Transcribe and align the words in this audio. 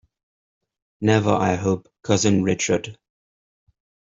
Never, 0.99 1.29
I 1.29 1.53
hope, 1.53 1.87
cousin 2.01 2.41
Richard! 2.41 2.97